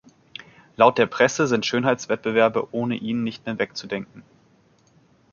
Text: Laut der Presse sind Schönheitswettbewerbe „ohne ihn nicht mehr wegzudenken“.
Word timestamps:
Laut 0.77 0.97
der 0.97 1.05
Presse 1.05 1.45
sind 1.45 1.63
Schönheitswettbewerbe 1.67 2.73
„ohne 2.73 2.95
ihn 2.95 3.23
nicht 3.23 3.45
mehr 3.45 3.59
wegzudenken“. 3.59 4.23